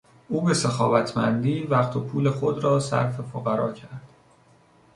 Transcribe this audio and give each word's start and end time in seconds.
او 0.29 0.41
با 0.41 0.53
سخاوتمندی 0.53 1.63
وقت 1.63 1.95
و 1.95 1.99
پول 1.99 2.29
خود 2.29 2.63
را 2.63 2.79
صرف 2.79 3.17
فقرا 3.21 3.73
کرد. 3.73 4.07